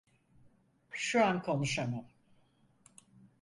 Şu 0.91 1.25
an 1.25 1.41
konuşamam. 1.41 2.05